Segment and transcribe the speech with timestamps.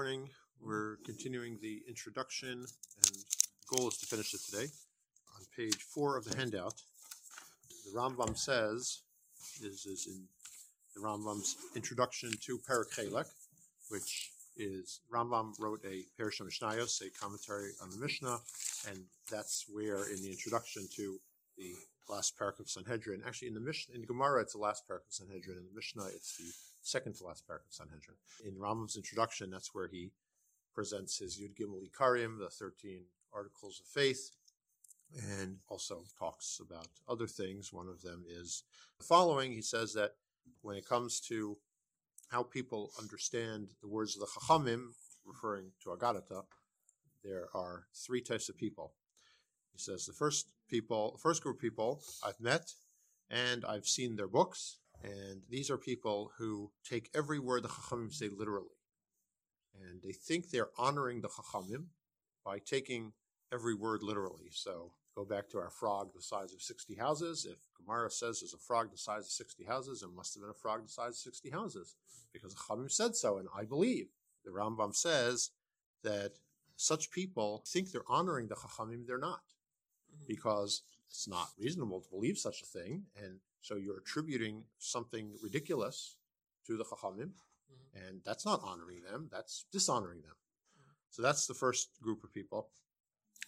[0.00, 0.30] morning.
[0.62, 4.72] We're continuing the introduction, and the goal is to finish it today.
[5.36, 6.72] On page four of the handout,
[7.84, 9.02] the Rambam says,
[9.62, 10.22] is, is in
[10.94, 13.26] the Rambam's introduction to Perak Chelek,
[13.90, 18.38] which is Rambam wrote a Perish Mishnayos, a commentary on the Mishnah,
[18.88, 21.18] and that's where in the introduction to
[21.58, 21.74] the
[22.08, 25.12] last parak of Sanhedrin, actually in the Mishnah, in Gemara it's the last parak of
[25.12, 28.16] Sanhedrin, in the Mishnah it's the second to last parak of Sanhedrin.
[28.44, 30.12] In Rambam's introduction, that's where he
[30.74, 34.30] presents his Yud Gimel Ikarim, the 13 articles of faith,
[35.40, 37.72] and also talks about other things.
[37.72, 38.62] One of them is
[38.98, 39.52] the following.
[39.52, 40.12] He says that
[40.62, 41.58] when it comes to
[42.28, 44.92] how people understand the words of the Chachamim,
[45.26, 46.44] referring to Agadata,
[47.24, 48.94] there are three types of people.
[49.72, 52.72] He says the first people, the first group of people I've met
[53.30, 58.12] and I've seen their books, and these are people who take every word the Chachamim
[58.12, 58.68] say literally.
[59.82, 61.86] And they think they're honoring the Chachamim
[62.44, 63.12] by taking
[63.52, 64.50] every word literally.
[64.50, 67.46] So go back to our frog the size of 60 houses.
[67.50, 70.50] If Gemara says there's a frog the size of 60 houses, it must have been
[70.50, 71.96] a frog the size of 60 houses
[72.32, 74.08] because the Chachamim said so, and I believe.
[74.44, 75.50] The Rambam says
[76.02, 76.32] that
[76.76, 79.42] such people think they're honoring the Chachamim, they're not.
[80.14, 80.24] Mm-hmm.
[80.26, 86.16] Because it's not reasonable to believe such a thing, and so you're attributing something ridiculous
[86.66, 88.06] to the Chachamim, mm-hmm.
[88.06, 90.36] and that's not honoring them, that's dishonoring them.
[90.78, 90.90] Mm-hmm.
[91.10, 92.68] So that's the first group of people.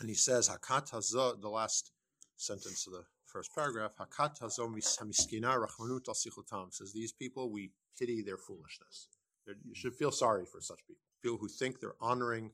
[0.00, 1.92] And he says, Hakat hazah, the last
[2.36, 8.22] sentence of the first paragraph, Hakat hazah hamiskina rachmanut al says, these people, we pity
[8.22, 9.08] their foolishness.
[9.46, 11.02] They're, you should feel sorry for such people.
[11.22, 12.50] People who think they're honoring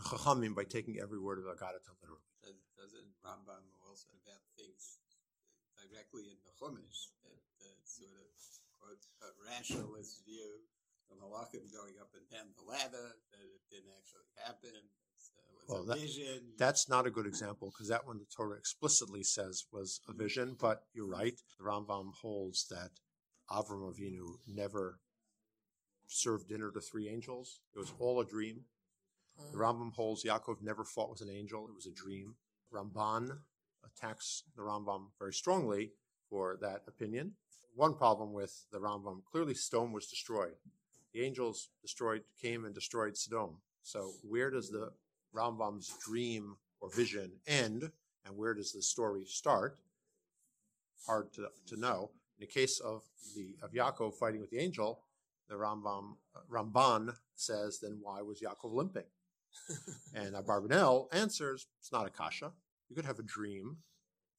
[0.00, 2.20] Chachamim by taking every word of Agadah literally.
[2.74, 4.93] Doesn't Rambam also about things
[5.94, 8.34] directly in the Chumash that uh, sort of
[8.74, 10.66] quote a rationalist view
[11.10, 14.74] of Malachim going up and down the ladder that it didn't actually happen.
[15.38, 19.64] Uh, well, that, that's not a good example because that one the Torah explicitly says
[19.72, 20.56] was a vision.
[20.58, 21.38] But you're right.
[21.58, 22.90] The Rambam holds that
[23.50, 24.98] Avram Avinu never
[26.08, 27.60] served dinner to three angels.
[27.74, 28.64] It was all a dream.
[29.52, 31.66] The Rambam holds Yaakov never fought with an angel.
[31.66, 32.34] It was a dream.
[32.72, 33.38] Ramban
[33.86, 35.92] attacks the Rambam very strongly
[36.28, 37.32] for that opinion.
[37.74, 40.54] One problem with the Rambam clearly, Sodom was destroyed.
[41.12, 43.56] The angels destroyed, came and destroyed Sodom.
[43.82, 44.90] So, where does the
[45.34, 47.90] Rambam's dream or vision end,
[48.24, 49.78] and where does the story start?
[51.06, 52.10] Hard to, to know.
[52.38, 53.02] In the case of
[53.36, 55.00] the of Yaakov fighting with the angel,
[55.48, 56.16] the Rambam
[56.50, 59.04] Ramban says, then why was Yaakov limping?
[60.14, 62.52] and Abarbanel answers, it's not a kasha.
[62.94, 63.78] You could have a dream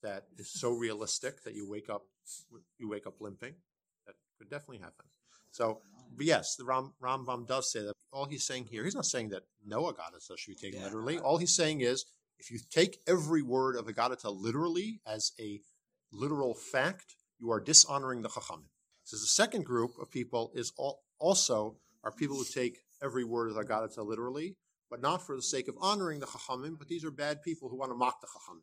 [0.02, 2.04] that is so realistic that you wake up
[2.78, 3.54] you wake up limping.
[4.08, 5.08] That could definitely happen.
[5.52, 5.82] So,
[6.16, 7.92] but yes, the Ram, Rambam does say that.
[8.14, 10.86] All he's saying here, he's not saying that no Agadata should be taken yeah.
[10.86, 11.20] literally.
[11.20, 12.06] All he's saying is,
[12.40, 15.60] if you take every word of Agadata literally as a
[16.14, 18.70] literal fact, you are dishonoring the Chachamim.
[19.04, 23.52] So the second group of people is all, also are people who take every word
[23.52, 24.56] of Agadata literally,
[24.96, 27.76] but not for the sake of honoring the Chachamim, but these are bad people who
[27.76, 28.62] want to mock the Chachamim.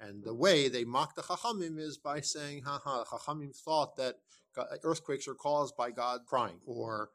[0.00, 3.94] And the way they mock the Chachamim is by saying, ha ha, the Chachamim thought
[3.96, 4.14] that
[4.82, 7.10] earthquakes are caused by God crying, or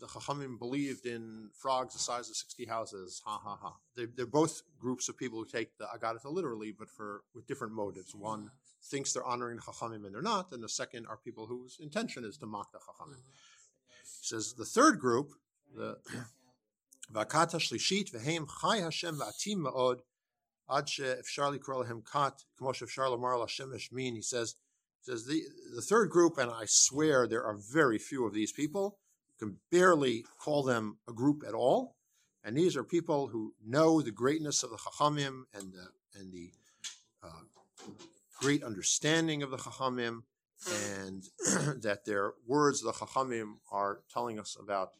[0.00, 3.76] the Chachamim believed in frogs the size of 60 houses, ha ha ha.
[3.96, 7.72] They're, they're both groups of people who take the Agadata literally, but for with different
[7.72, 8.14] motives.
[8.14, 8.50] One
[8.82, 12.26] thinks they're honoring the Chachamim and they're not, and the second are people whose intention
[12.26, 13.14] is to mock the Chachamim.
[13.14, 14.00] Mm-hmm.
[14.20, 15.32] He says the third group,
[15.74, 15.96] the
[17.12, 19.98] Vakata Shlishit Vehem Chai Hashem Vatim Ma'od
[20.70, 24.14] Ad She'efshar Likro Lehem Kat Kmo She'efshar Lomar Lashem Eshmin.
[24.14, 24.56] He says,
[25.02, 25.42] says the,
[25.74, 28.98] the third group, and I swear there are very few of these people,
[29.38, 31.96] you can barely call them a group at all.
[32.42, 36.50] And these are people who know the greatness of the Chachamim and the, and the
[37.22, 37.88] uh,
[38.40, 40.22] great understanding of the Chachamim,
[40.96, 41.24] and
[41.82, 44.90] that their words, the Chachamim, are telling us about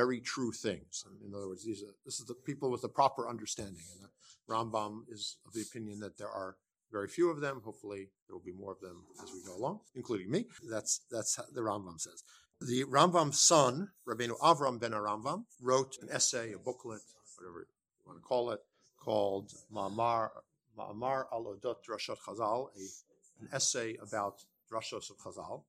[0.00, 1.04] very true things.
[1.26, 3.86] In other words, these are, this is the people with the proper understanding.
[3.92, 4.10] And the
[4.52, 6.56] Rambam is of the opinion that there are
[6.92, 7.62] very few of them.
[7.64, 10.40] Hopefully, there will be more of them as we go along, including me.
[10.70, 12.22] That's that's the Rambam says.
[12.60, 17.00] The Rambam's son, Rabbeinu Avram ben Rambam, wrote an essay, a booklet,
[17.36, 18.60] whatever you want to call it,
[18.98, 20.30] called Ma'amar
[20.78, 22.84] Ma'amar al Odot Drashot Chazal, a,
[23.42, 24.36] an essay about
[24.70, 25.62] drashos of Chazal,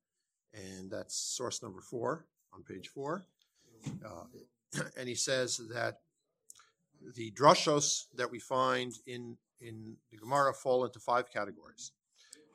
[0.53, 3.25] and that's source number four on page four.
[4.05, 5.99] Uh, and he says that
[7.15, 11.91] the drashos that we find in, in the Gemara fall into five categories.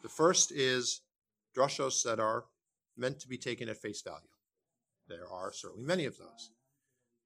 [0.02, 1.00] The first is
[1.56, 2.44] drashos that are
[2.96, 4.20] meant to be taken at face value.
[5.08, 6.50] There are certainly many of those.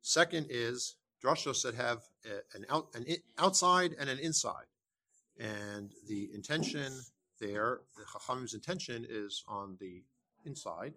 [0.02, 2.02] Second is drushos that have
[2.54, 3.06] an out an
[3.38, 4.66] outside and an inside,
[5.38, 6.92] and the intention
[7.40, 10.02] there, the chacham's intention is on the
[10.44, 10.94] inside,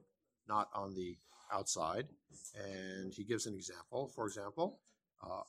[0.48, 1.18] not on the
[1.52, 2.08] outside.
[2.56, 4.12] And he gives an example.
[4.16, 4.80] For example,
[5.24, 5.42] uh,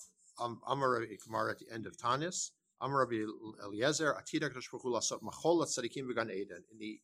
[0.67, 2.50] Amar Gemara at the end of Tanis,
[2.81, 3.25] Amar Rabbi
[3.64, 6.64] Eliezer, Atida machol tzadikim v'gan Eden.
[6.73, 7.00] In the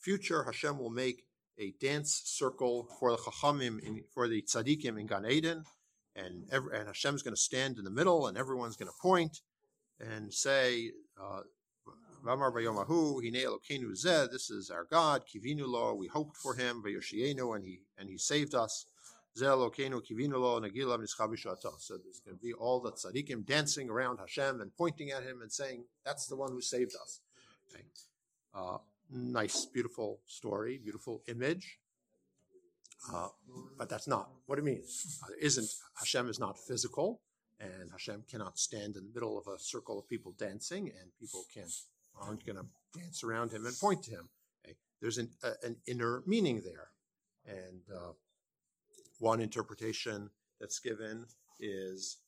[0.00, 1.24] future, Hashem will make
[1.58, 5.64] a dance circle for the chachamim, in, for the tzadikim in Gan Eden,
[6.14, 9.40] and every, and Hashem's going to stand in the middle, and everyone's going to point
[10.00, 11.40] and say, uh,
[12.24, 16.82] V'amar Vayomahu, Hine Elokeinu Zeh, this is our God, Kivinu Lo, we hoped for him,
[16.84, 18.86] Vayoshienu, and he and he saved us.
[19.38, 21.78] Zeh Elokeinu Kivinu Lo, Nagilam Nischa B'Shato.
[21.78, 25.42] So there's going to be all the tzaddikim dancing around Hashem and pointing at him
[25.42, 27.20] and saying, that's the one who saved us.
[27.72, 27.84] Okay.
[28.54, 28.78] Uh,
[29.10, 31.78] nice, beautiful story, beautiful image.
[33.14, 33.28] Uh,
[33.78, 35.20] but that's not what it means.
[35.22, 37.20] Uh, isn't Hashem is not physical,
[37.60, 41.44] and Hashem cannot stand in the middle of a circle of people dancing, and people
[41.54, 41.72] can't
[42.20, 42.66] aren't going to
[42.98, 44.28] dance around him and point to him.
[44.64, 44.76] Okay?
[45.00, 46.88] There's an, a, an inner meaning there,
[47.46, 48.12] and uh,
[49.18, 50.30] one interpretation
[50.60, 51.26] that's given
[51.60, 52.18] is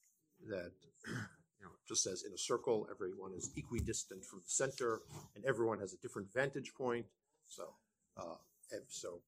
[0.49, 0.73] that
[1.07, 5.01] you know just as in a circle, everyone is equidistant from the center,
[5.35, 7.07] and everyone has a different vantage point.
[7.47, 7.65] So,
[8.17, 8.37] uh,
[8.89, 9.21] so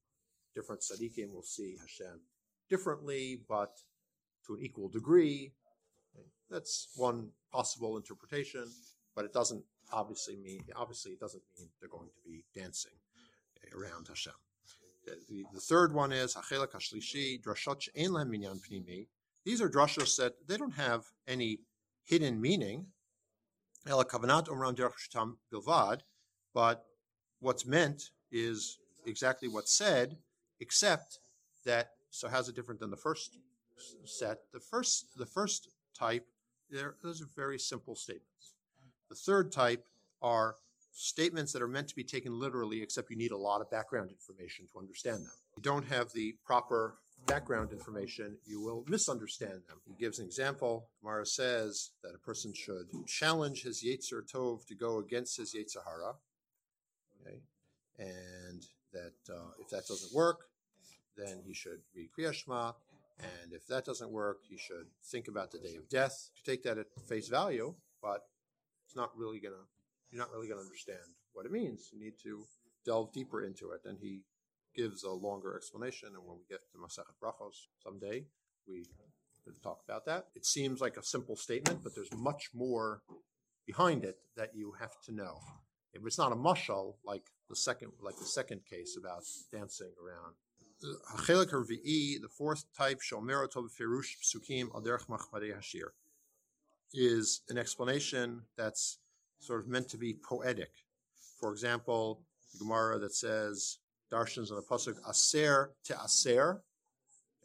[0.55, 2.21] different tzaddikim will see Hashem
[2.69, 3.73] differently, but
[4.47, 5.53] to an equal degree.
[6.51, 8.65] That's one possible interpretation,
[9.17, 12.93] but it doesn't obviously mean obviously it doesn't mean they're going to be dancing
[13.77, 14.33] around Hashem.
[15.05, 19.07] The, the, the third one is Hachelak Hashlishi Drashot She'en Lahem Minyan Pnimi.
[19.45, 21.59] These are drashos that they don't have any
[22.05, 22.87] hidden meaning.
[23.87, 26.01] Ela Kavanat Derech Bilvad,
[26.55, 26.85] but
[27.41, 30.19] what's meant is exactly what's said,
[30.61, 31.19] except
[31.65, 33.39] that so how's it different than the first
[34.05, 34.39] set?
[34.53, 35.69] The first the first
[35.99, 36.27] type,
[37.03, 38.55] those are very simple statements.
[39.13, 39.85] The third type
[40.23, 40.57] are
[40.91, 44.11] statements that are meant to be taken literally, except you need a lot of background
[44.11, 45.33] information to understand them.
[45.51, 46.95] If you don't have the proper
[47.27, 49.77] background information, you will misunderstand them.
[49.87, 50.89] He gives an example.
[51.05, 55.83] Mara says that a person should challenge his Yetzer Tov to go against his Yetzer
[57.21, 57.37] Okay?
[57.99, 58.65] And
[58.95, 60.47] that uh, if that doesn't work,
[61.19, 62.73] then he should read Kriya Shema.
[63.21, 66.31] And if that doesn't work, he should think about the day of death.
[66.35, 68.25] You take that at face value, but
[68.93, 69.65] it's not really gonna
[70.11, 70.99] you're not really gonna understand
[71.33, 71.89] what it means.
[71.93, 72.45] You need to
[72.85, 73.81] delve deeper into it.
[73.87, 74.21] And he
[74.77, 76.11] gives a longer explanation.
[76.15, 78.27] And when we get to Masachet Brachos someday,
[78.69, 78.85] we
[79.47, 80.27] will talk about that.
[80.35, 83.01] It seems like a simple statement, but there's much more
[83.67, 85.39] behind it that you have to know.
[85.95, 90.35] If it's not a mushal like the second, like the second case about dancing around.
[90.83, 95.93] The fourth type, Shomer Tov Firush Psukim Al Derech Machmadei Hashir,
[96.95, 98.99] is an explanation that's
[99.41, 100.71] sort of meant to be poetic.
[101.41, 102.23] For example,
[102.59, 103.79] Gemara that says
[104.11, 106.63] darshans on the pasuk Aser to Aser,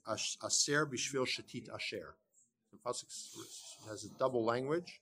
[0.07, 2.15] Aser bishvil shatit Asher.
[2.71, 3.05] The pasuk
[3.89, 5.01] has a double language.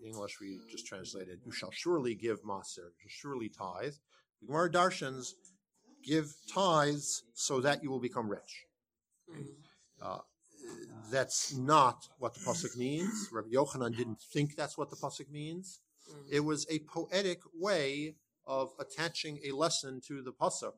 [0.00, 3.94] In English, we just translated, "You shall surely give maser, you shall surely tithe."
[4.40, 5.34] The Gemara darshans
[6.02, 8.66] give tithes so that you will become rich.
[10.00, 10.18] Uh,
[11.10, 13.28] that's not what the pasuk means.
[13.32, 15.80] Rabbi Yochanan didn't think that's what the pasuk means.
[16.10, 16.34] Mm-hmm.
[16.36, 20.74] It was a poetic way of attaching a lesson to the pasuk,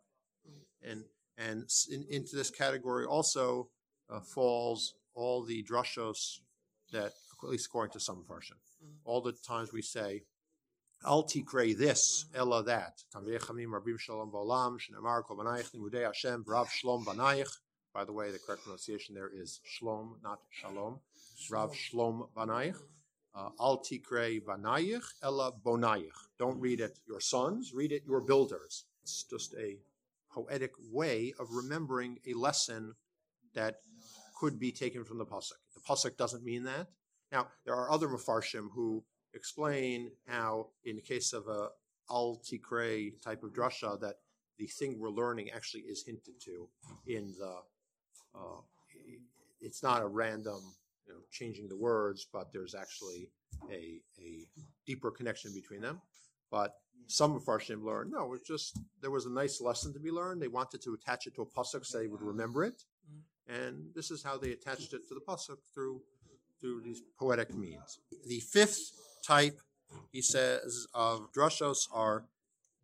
[0.46, 0.90] mm-hmm.
[0.90, 1.04] and
[1.38, 3.68] and in, into this category also
[4.10, 6.40] uh, falls all the drashos
[6.92, 8.96] that, at least according to some version, mm-hmm.
[9.04, 10.22] all the times we say
[11.06, 13.02] Al tikrei this, ella that.
[13.14, 17.50] Tamvei chamim rabim shalom ba'olam, shenemar kol banayich limudei Hashem, brav shlom banayich.
[17.94, 20.98] By the way, the correct pronunciation there is shlom, not shalom.
[21.48, 22.76] Rav shlom banayich.
[23.36, 26.10] Uh, Al tikrei banayich, ella bonayich.
[26.38, 28.84] Don't read it your sons, read it your builders.
[29.02, 29.78] It's just a
[30.32, 32.94] poetic way of remembering a lesson
[33.54, 33.76] that
[34.40, 35.52] could be taken from the pasuk.
[35.74, 36.88] The pasuk doesn't mean that.
[37.30, 41.68] Now, there are other mafarshim who explain how, in the case of a
[42.10, 44.16] al tikre type of drasha, that
[44.58, 46.68] the thing we're learning actually is hinted to
[47.06, 47.54] in the.
[48.34, 48.60] Uh,
[49.60, 50.60] it's not a random,
[51.06, 53.28] you know, changing the words, but there's actually
[53.70, 54.46] a a
[54.86, 56.00] deeper connection between them.
[56.50, 56.74] But
[57.06, 60.40] some of Farshim learn no, it's just there was a nice lesson to be learned.
[60.40, 62.82] They wanted to attach it to a pasuk so they would remember it,
[63.48, 66.02] and this is how they attached it to the pasuk through
[66.60, 67.98] through these poetic means.
[68.26, 68.92] The fifth
[69.26, 69.60] type,
[70.12, 72.24] he says, of drushos are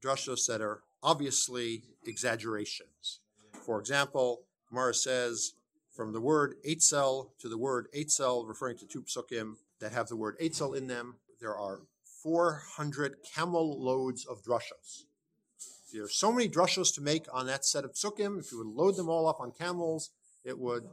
[0.04, 3.20] drushos that are obviously exaggerations.
[3.64, 5.52] For example, Mara says
[5.94, 10.16] from the word Eitzel to the word Eitzel, referring to two psukim that have the
[10.16, 11.80] word Eitzel in them, there are
[12.22, 15.04] 400 camel loads of drushos.
[15.92, 18.38] There are so many drushos to make on that set of psukim.
[18.38, 20.10] If you would load them all up on camels,
[20.44, 20.84] it would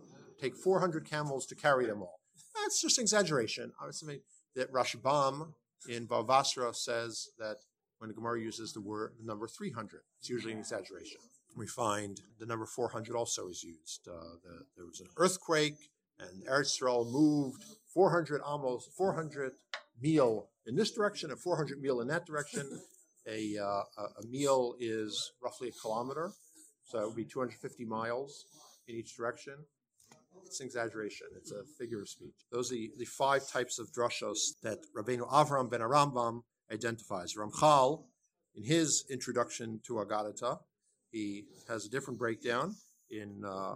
[0.41, 2.19] take 400 camels to carry them all.
[2.55, 3.72] That's just exaggeration.
[3.81, 4.22] I was saying
[4.55, 5.53] that Rashbam
[5.88, 7.57] in Bavasra says that
[8.00, 11.19] when the Gemara uses the word the number 300, it's usually an exaggeration.
[11.56, 14.08] We find the number 400 also is used.
[14.08, 15.89] Uh, the, there was an earthquake,
[16.20, 16.80] and Eretz
[17.12, 17.63] moved
[17.94, 19.54] 400 almost 400
[20.01, 22.82] meal in this direction and 400 meal in that direction.
[23.27, 26.32] A, uh, a meal is roughly a kilometer,
[26.86, 28.46] so it would be 250 miles
[28.88, 29.56] in each direction.
[30.46, 31.27] It's an exaggeration.
[31.36, 32.46] It's a figure of speech.
[32.51, 37.36] Those are the, the five types of drushos that Rabbeinu Avram ben Arambam identifies.
[37.36, 38.04] Ramchal,
[38.56, 40.60] in his introduction to Agadata,
[41.17, 42.75] he has a different breakdown
[43.09, 43.75] in uh,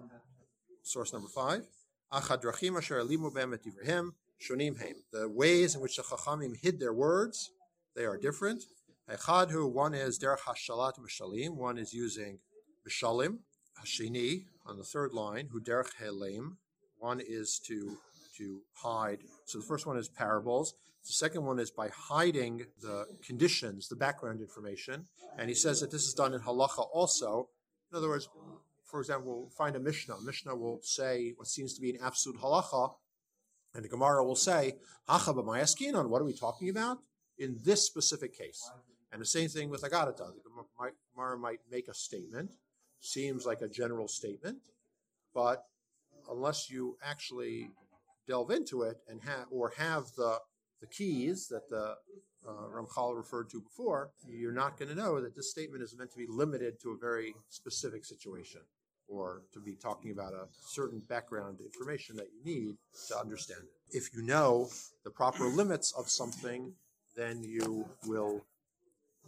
[0.84, 1.62] source number five.
[5.12, 7.52] The ways in which the Chachamim hid their words,
[7.96, 8.64] they are different.
[9.08, 11.56] One is derech hashalat mishalim.
[11.56, 12.40] One is using
[12.88, 13.40] mishalim.
[13.82, 16.58] Hashini on the third line, who derech helim.
[17.00, 17.98] One is to
[18.38, 19.20] to hide.
[19.46, 20.76] So the first one is parables.
[21.06, 25.08] The second one is by hiding the conditions, the background information.
[25.38, 27.50] And he says that this is done in halacha also.
[27.92, 28.30] In other words,
[28.86, 30.22] for example, we'll find a Mishnah.
[30.24, 32.94] Mishnah will say what seems to be an absolute halacha,
[33.74, 34.76] and the Gemara will say,
[35.08, 37.00] Hacha b'mayaskinon, what are we talking about?
[37.38, 38.70] In this specific case.
[39.12, 40.18] And the same thing with Agadata.
[40.18, 42.52] The Gemara might make a statement,
[43.00, 44.60] seems like a general statement,
[45.34, 45.66] but
[46.30, 47.72] unless you actually
[48.32, 50.40] delve into it and have or have the
[50.80, 51.96] the keys that the
[52.48, 56.12] uh, Ramchal referred to before, you're not going to know that this statement is meant
[56.12, 58.62] to be limited to a very specific situation
[59.08, 62.76] or to be talking about a certain background information that you need
[63.10, 63.96] to understand it.
[63.96, 64.70] If you know
[65.04, 66.74] the proper limits of something,
[67.16, 68.42] then you will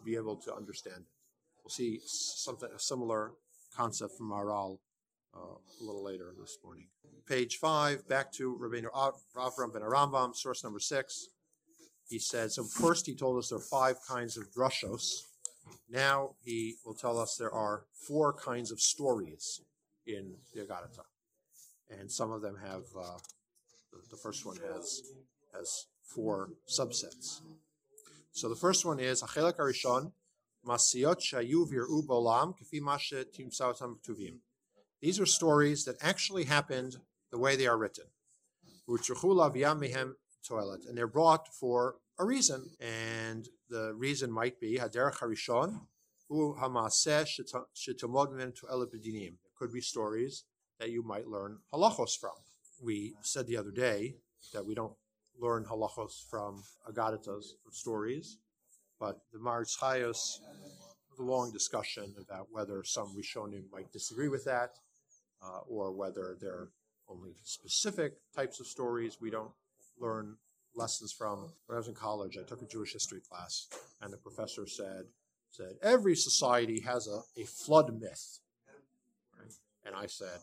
[0.03, 1.13] be able to understand it.
[1.63, 3.33] We'll see something a similar
[3.75, 4.79] concept from Maharal
[5.35, 6.87] uh, a little later this morning.
[7.27, 8.91] Page five, back to Rabbeinu
[9.35, 11.29] Avram ben Arambam, source number six.
[12.09, 15.23] He said, so first he told us there are five kinds of drushos.
[15.89, 19.61] Now he will tell us there are four kinds of stories
[20.05, 21.05] in the Agadata.
[21.89, 23.17] And some of them have, uh,
[23.91, 25.01] the, the first one has,
[25.55, 27.41] has four subsets.
[28.31, 30.11] So the first one is, Achelak Arishon,
[30.67, 34.39] Masiyot Shayu Vir'u Bolam, Kafi Mashe Timsautam Tuvim.
[35.03, 36.95] These are stories that actually happened
[37.29, 38.05] the way they are written.
[40.47, 42.69] toilet, And they're brought for a reason.
[42.79, 45.81] And the reason might be Haderach Harishon,
[49.43, 50.45] It could be stories
[50.79, 52.37] that you might learn halachos from.
[52.81, 54.15] We said the other day
[54.53, 54.95] that we don't
[55.37, 58.37] learn halachos from agadatas, from stories,
[59.01, 60.39] but the Maharatz Chayes,
[61.19, 64.77] a long discussion about whether some Rishonim might disagree with that,
[65.43, 66.69] uh, or whether they're
[67.09, 69.51] only specific types of stories we don't
[69.99, 70.37] learn
[70.75, 71.51] lessons from.
[71.67, 73.67] When I was in college, I took a Jewish history class,
[74.01, 75.05] and the professor said,
[75.51, 78.39] said every society has a, a flood myth.
[79.37, 79.51] Right?
[79.85, 80.39] And I said,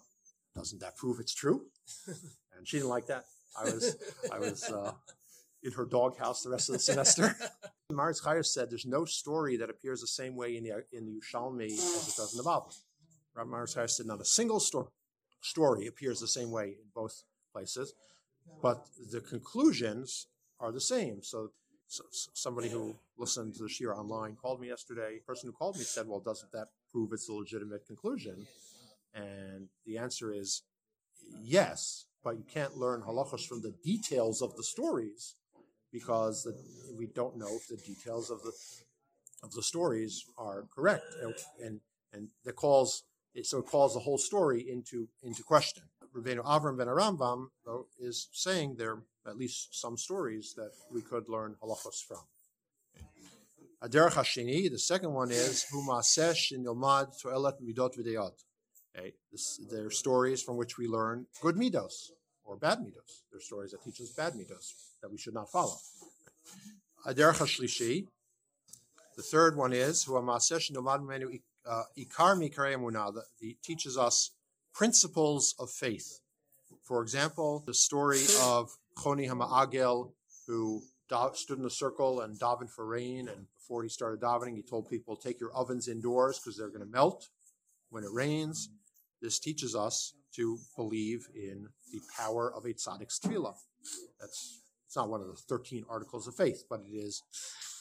[0.54, 1.66] doesn't that prove it's true?
[2.06, 3.24] and she didn't like that.
[3.58, 3.96] I was
[4.32, 4.92] I was uh,
[5.62, 7.36] in her doghouse the rest of the semester.
[7.92, 11.12] Maharatz Chayes said there's no story that appears the same way in the in the
[11.12, 12.72] Yerushalmi as it does in the Bible.
[13.36, 14.88] Maharatz Chayes said not a single story
[15.40, 17.22] story appears the same way in both
[17.52, 17.94] places,
[18.62, 20.26] but the conclusions
[20.58, 21.22] are the same.
[21.22, 21.50] So,
[21.88, 25.14] so somebody who listened to the shiur online called me yesterday.
[25.14, 28.46] The person who called me said, "Well, doesn't that prove it's a legitimate conclusion?"
[29.14, 30.62] And the answer is
[31.42, 35.34] yes, but you can't learn halachos from the details of the stories
[35.92, 36.54] because the,
[36.96, 38.52] we don't know if the details of the
[39.42, 41.34] of the stories are correct, and
[41.64, 41.80] and,
[42.12, 43.04] and that calls
[43.42, 45.84] so it calls the whole story into into question.
[46.14, 51.02] Rabbeinu Avram ben Arambam though, is saying there are at least some stories that we
[51.02, 52.24] could learn halachos from.
[53.82, 58.32] Aderech Hashini, the second one is Humasesh in Yomad Toelet Midot Videyot.
[58.94, 62.10] Okay, this, they're stories from which we learn good midos
[62.44, 63.22] or bad midos.
[63.30, 65.76] They're stories that teach us bad midos that we should not follow.
[67.06, 68.06] Aderech Hashlishi,
[69.16, 71.38] the third one is Humasesh Nomad Menu
[71.70, 74.32] uh, Ikar Emunah, that teaches us
[74.74, 76.20] principles of faith.
[76.82, 80.12] For example, the story of Choni Hama'agel,
[80.46, 80.82] who
[81.34, 84.88] stood in a circle and davened for rain, and before he started davening, he told
[84.88, 87.28] people, take your ovens indoors because they're going to melt
[87.90, 88.68] when it rains.
[89.22, 93.54] This teaches us to believe in the power of a tzaddik's tefillah.
[94.20, 97.22] That's it's not one of the thirteen articles of faith, but it is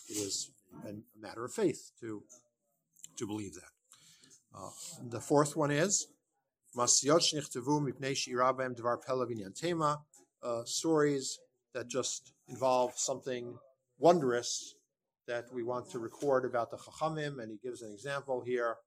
[0.10, 0.52] it is
[0.88, 2.24] a matter of faith to
[3.18, 3.79] to believe that.
[4.56, 4.70] Uh,
[5.10, 6.08] the fourth one is
[6.76, 10.00] Masiyot shnichtavu mipnei she'irabem devar pelav tema,
[10.44, 11.40] uh, stories
[11.74, 13.58] that just involve something
[13.98, 14.76] wondrous
[15.28, 18.78] that we want to record about the Chachamim, and he gives an example here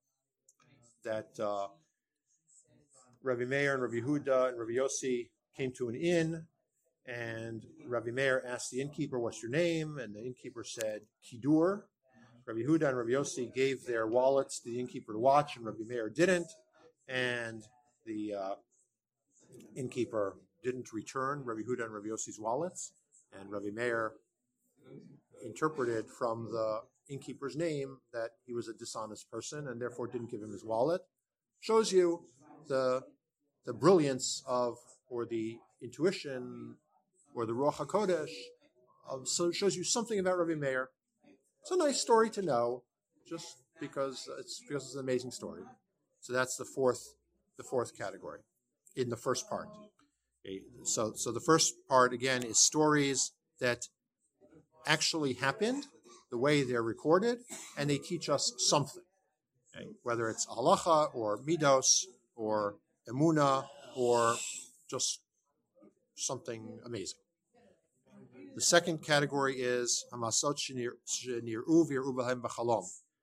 [1.05, 1.67] that uh,
[3.21, 6.45] Rabbi Meir and Rabbi Huda and Rabbi Yossi came to an inn,
[7.05, 11.83] and Rabbi Meir asked the innkeeper, "What's your name?" And the innkeeper said, "Kidor."
[12.45, 15.83] Rabbi Huda and Rabbi Yossi gave their wallets to the innkeeper to watch, and Rabbi
[15.87, 16.51] Meir didn't,
[17.07, 17.63] and
[18.05, 18.55] the uh,
[19.75, 22.93] innkeeper didn't return Rabbi Huda and Rabbi Yossi's wallets,
[23.39, 24.13] and Rabbi Meir
[25.45, 30.41] interpreted from the innkeeper's name that he was a dishonest person and therefore didn't give
[30.41, 31.01] him his wallet.
[31.59, 32.25] Shows you
[32.67, 33.03] the
[33.65, 36.75] the brilliance of or the intuition
[37.33, 38.31] or the Ruach HaKodesh.
[39.25, 40.89] So shows you something about Rabbi Meir.
[41.63, 42.83] It's a nice story to know,
[43.25, 45.61] just because it's because it's an amazing story.
[46.19, 47.15] So that's the fourth
[47.55, 48.41] the fourth category
[48.97, 49.69] in the first part.
[50.83, 53.87] So so the first part again is stories that
[54.85, 55.85] actually happened,
[56.31, 57.37] the way they're recorded,
[57.77, 59.03] and they teach us something.
[59.73, 59.87] Okay?
[60.03, 62.03] Whether it's halacha or midos
[62.35, 62.75] or
[63.07, 64.35] emuna or
[64.89, 65.21] just
[66.15, 67.22] something amazing.
[68.55, 70.59] The second category is hamasot.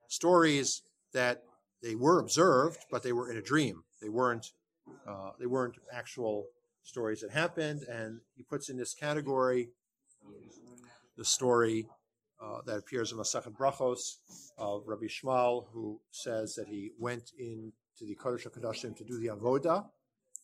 [0.09, 0.83] Stories
[1.13, 1.43] that
[1.83, 3.85] they were observed, but they were in a dream.
[4.03, 4.47] They weren't.
[5.07, 6.47] Uh, they weren't actual
[6.83, 9.69] stories that happened, and he puts in this category
[11.17, 11.87] the story
[12.43, 14.17] uh, that appears in Masachet Brachos
[14.59, 19.29] of Rabbi Shmuel, who says that he went into the Kodesh HaKadoshim to do the
[19.29, 19.85] Avoda,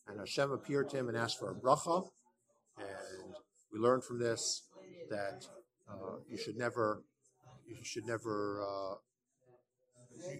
[0.07, 2.07] and Hashem appeared to him and asked for a bracha.
[2.77, 3.35] And
[3.73, 4.63] we learn from this
[5.09, 5.45] that
[5.89, 7.03] uh, you should never,
[7.67, 8.95] you should never, uh,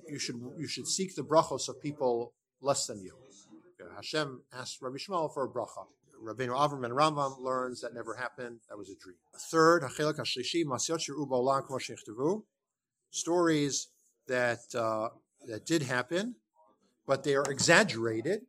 [0.10, 3.14] you should you should seek the brachos of people less than you.
[3.96, 5.86] Hashem asked Rabbi Shmuel for a bracha.
[6.24, 8.60] Rabbeinu Avram and Rambam learns that never happened.
[8.70, 9.18] That was a dream.
[9.52, 10.66] Third, Hachelak Hashlishi
[13.12, 13.88] Stories
[14.28, 15.10] that uh,
[15.48, 16.36] that did happen,
[17.06, 18.42] but they are exaggerated.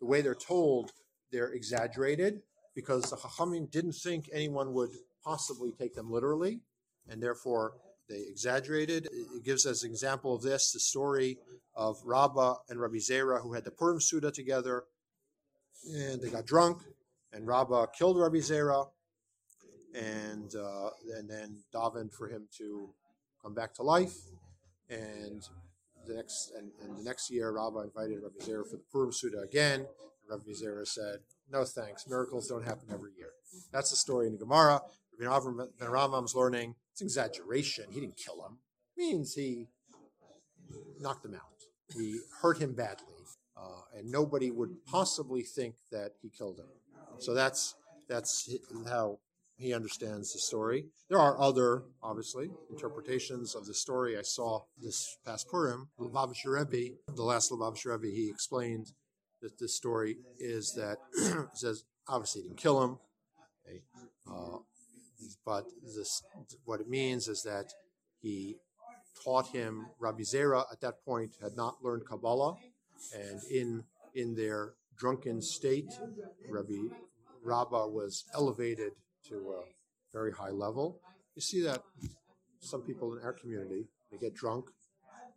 [0.00, 0.92] The way they're told,
[1.30, 2.42] they're exaggerated
[2.74, 4.90] because the Chachamim didn't think anyone would
[5.24, 6.60] possibly take them literally,
[7.08, 7.74] and therefore
[8.08, 9.08] they exaggerated.
[9.12, 11.38] It gives us an example of this the story
[11.74, 14.84] of Rabbah and Rabbi Zera who had the Purim Suda together,
[15.90, 16.82] and they got drunk,
[17.32, 18.88] and Rabbah killed Rabbi Zera,
[19.94, 22.90] and uh, and then davened for him to
[23.42, 24.16] come back to life.
[24.88, 25.42] And
[26.06, 29.40] the next and, and the next year, Rabbah invited Rabbi Zera for the Purim Suda
[29.40, 29.86] again.
[30.28, 32.06] Rabbi Zera said, "No thanks.
[32.08, 33.30] Miracles don't happen every year."
[33.72, 34.82] That's the story in the Gemara.
[35.20, 36.74] Avram ben learning.
[36.92, 37.86] It's exaggeration.
[37.90, 38.58] He didn't kill him.
[38.96, 39.68] It means he
[41.00, 41.40] knocked him out.
[41.94, 43.06] He hurt him badly,
[43.56, 46.66] uh, and nobody would possibly think that he killed him.
[47.18, 47.74] So that's
[48.08, 48.52] that's
[48.88, 49.18] how
[49.56, 50.86] he understands the story.
[51.08, 54.18] There are other, obviously, interpretations of the story.
[54.18, 58.92] I saw this past Purim, Lubavitcher Rebbe, the last Lubavitcher Rebbe, he explained
[59.40, 62.98] that this story is that, he says, obviously he didn't kill him,
[63.66, 63.82] okay?
[64.30, 64.58] uh,
[65.44, 65.64] but
[65.96, 66.22] this,
[66.64, 67.72] what it means is that
[68.20, 68.56] he
[69.24, 72.56] taught him, Rabbi Zera at that point had not learned Kabbalah,
[73.14, 75.92] and in, in their drunken state,
[76.48, 76.94] Rabbi
[77.44, 78.92] Rabbah was elevated
[79.28, 79.62] to a
[80.12, 81.00] very high level.
[81.34, 81.82] You see that
[82.60, 84.66] some people in our community, they get drunk.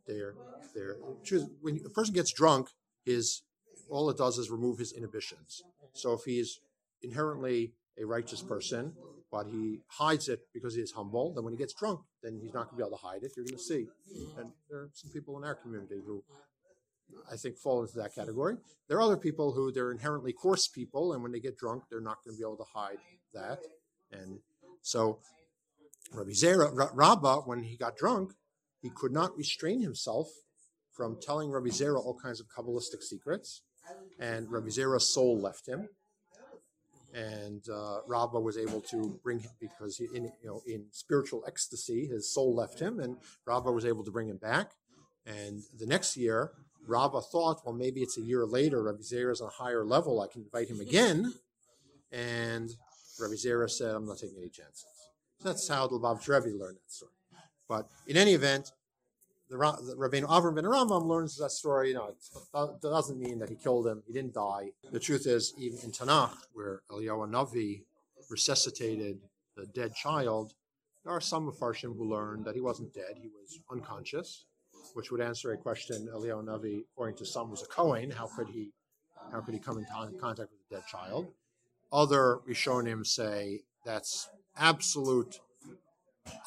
[0.08, 0.36] They're
[0.76, 0.98] they're
[1.62, 2.70] when a person gets drunk,
[3.06, 3.42] his
[3.90, 5.64] all it does is remove his inhibitions.
[5.94, 6.60] So if he's
[7.02, 8.94] inherently a righteous person,
[9.36, 12.54] but he hides it because he is humble, then when he gets drunk, then he's
[12.54, 13.34] not going to be able to hide it.
[13.36, 13.86] You're going to see.
[14.40, 16.24] And there are some people in our community who
[17.30, 18.56] I think fall into that category.
[18.88, 22.00] There are other people who they're inherently coarse people, and when they get drunk, they're
[22.00, 23.00] not going to be able to hide
[23.34, 23.60] that.
[24.10, 24.40] And
[24.82, 25.20] so,
[26.14, 28.32] Rabbi Zera, Rabbah, when he got drunk,
[28.82, 30.30] he could not restrain himself
[30.94, 33.64] from telling Rabbi Zera all kinds of kabbalistic secrets,
[34.18, 35.90] and Rabbi Zera's soul left him.
[37.16, 41.44] And uh, Rabbah was able to bring him because he, in you know in spiritual
[41.48, 44.72] ecstasy, his soul left him, and Rabbah was able to bring him back.
[45.26, 46.52] And the next year,
[46.88, 48.84] Rabbah thought, well, maybe it's a year later.
[48.84, 50.22] Rabbi Zera is on a higher level.
[50.22, 51.34] I can invite him again.
[52.12, 52.70] And
[53.20, 54.86] Rabbi Zera said, I'm not taking any chances.
[55.40, 57.12] So that's how the Lubavitch Rebbe learned that story.
[57.68, 58.72] But in any event,
[59.50, 61.90] the, the Rabbeinu Avram ben Rambam learns that story.
[61.90, 64.04] You know, it do- doesn't mean that he killed him.
[64.08, 64.72] He didn't die.
[64.92, 67.84] The truth is, even in Tanakh, where Eliyahu Navi
[68.30, 69.20] resuscitated
[69.56, 70.54] the dead child,
[71.04, 73.16] there are some Mepharshim who learned that he wasn't dead.
[73.22, 74.46] He was unconscious,
[74.94, 76.10] which would answer a question.
[76.14, 78.12] Eliyahu Navi, according to some, was a Kohen.
[78.12, 78.72] How could he?
[79.32, 81.28] How could he come in con- contact with a dead child?
[81.92, 85.40] Other Rishonim say that's absolute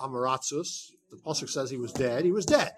[0.00, 0.92] Amaratzus.
[1.10, 2.24] The pasuk says he was dead.
[2.24, 2.72] He was dead.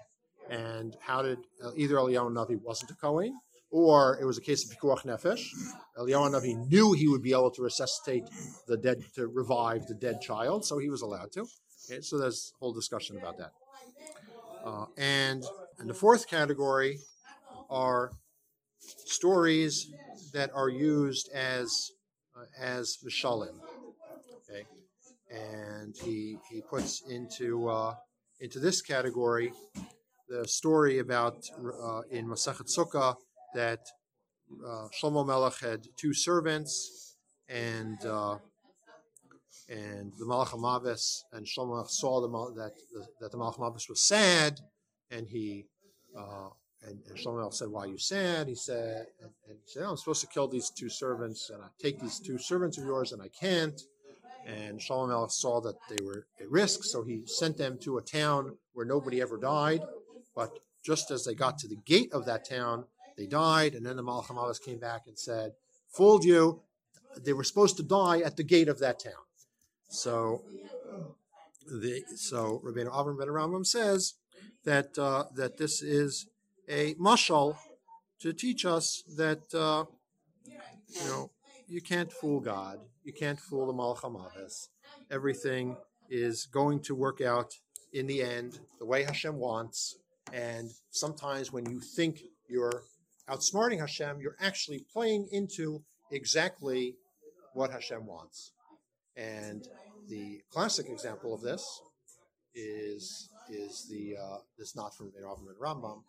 [0.51, 3.39] And how did uh, either Eliyahu Navi wasn't a Kohen,
[3.71, 5.47] or it was a case of pikuach nefesh?
[5.97, 8.25] Eliyahu Navi knew he would be able to resuscitate
[8.67, 11.45] the dead, to revive the dead child, so he was allowed to.
[11.89, 13.51] Okay, so there's a whole discussion about that.
[14.65, 15.43] Uh, and
[15.79, 16.99] and the fourth category
[17.69, 18.11] are
[19.05, 19.89] stories
[20.33, 21.91] that are used as
[22.35, 23.55] uh, as mishalim.
[24.49, 24.65] Okay,
[25.31, 27.95] and he he puts into uh,
[28.41, 29.53] into this category
[30.31, 31.45] the story about
[31.83, 33.15] uh, in Masachet Sukkah
[33.53, 33.81] that
[34.65, 37.17] uh, Shlomo Melech had two servants,
[37.49, 38.37] and uh,
[39.69, 43.89] and the Malach Mavis and Shlomo Melech saw the, that the, that the Malach Mavis
[43.89, 44.61] was sad,
[45.09, 45.65] and he
[46.17, 46.49] uh,
[46.87, 49.83] and, and Shlomo Melech said, "Why are you sad?" He said, and, and he said,
[49.83, 52.85] oh, "I'm supposed to kill these two servants, and I take these two servants of
[52.85, 53.79] yours, and I can't."
[54.47, 58.01] And Shlomo Melech saw that they were at risk, so he sent them to a
[58.01, 59.81] town where nobody ever died.
[60.41, 63.75] But just as they got to the gate of that town, they died.
[63.75, 65.53] And then the Malach came back and said,
[65.95, 66.63] "Fooled you.
[67.25, 69.25] They were supposed to die at the gate of that town."
[69.87, 70.43] So,
[71.83, 74.15] the so Rabbeinu Avram ben Rambam says
[74.63, 76.25] that uh, that this is
[76.67, 77.57] a mashal
[78.21, 79.85] to teach us that uh,
[80.97, 81.29] you know
[81.67, 84.67] you can't fool God, you can't fool the Malach
[85.11, 85.77] Everything
[86.09, 87.51] is going to work out
[87.93, 90.00] in the end the way Hashem wants.
[90.33, 92.83] And sometimes when you think you're
[93.29, 96.95] outsmarting Hashem, you're actually playing into exactly
[97.53, 98.51] what Hashem wants.
[99.15, 99.67] And
[100.07, 101.81] the classic example of this
[102.55, 106.03] is is the uh, this not from Rabbi and Rambam,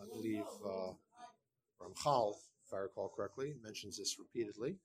[0.00, 0.92] I believe uh,
[1.80, 2.34] Ramchal,
[2.66, 4.76] if I recall correctly, mentions this repeatedly.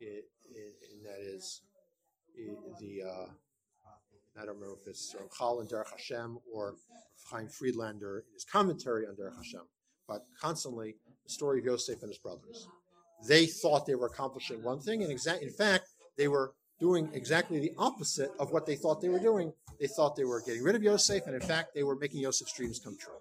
[0.00, 1.62] It, it, and that is
[2.38, 3.26] i the uh,
[4.40, 6.76] I don't remember if it's Ramchal and Derech Hashem or
[7.30, 9.62] Chaim Friedlander in his commentary on Derech Hashem,
[10.06, 12.68] but constantly the story of Yosef and his brothers.
[13.26, 17.58] They thought they were accomplishing one thing, and exact in fact they were doing exactly
[17.58, 19.52] the opposite of what they thought they were doing.
[19.80, 22.52] They thought they were getting rid of Yosef, and in fact they were making Yosef's
[22.52, 23.14] dreams come true.